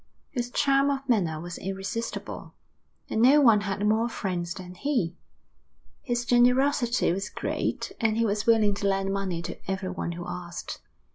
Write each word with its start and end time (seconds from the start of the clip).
His 0.31 0.49
charm 0.49 0.89
of 0.89 1.07
manner 1.07 1.39
was 1.39 1.59
irresistible, 1.59 2.55
and 3.07 3.21
no 3.21 3.39
one 3.39 3.61
had 3.61 3.85
more 3.85 4.09
friends 4.09 4.55
than 4.55 4.73
he. 4.73 5.15
His 6.01 6.25
generosity 6.25 7.11
was 7.11 7.29
great, 7.29 7.91
and 7.99 8.17
he 8.17 8.25
was 8.25 8.47
willing 8.47 8.73
to 8.73 8.87
lend 8.87 9.13
money 9.13 9.43
to 9.43 9.59
everyone 9.69 10.13
who 10.13 10.25
asked. 10.27 10.81